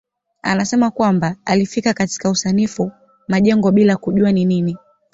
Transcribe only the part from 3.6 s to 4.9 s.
bila kujua ni nini.